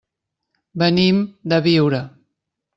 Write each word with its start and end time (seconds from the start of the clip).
Venim 0.85 1.21
de 1.53 1.63
Biure. 1.69 2.03